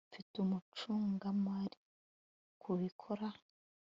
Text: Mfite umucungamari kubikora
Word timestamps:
Mfite 0.09 0.33
umucungamari 0.43 1.79
kubikora 2.61 3.27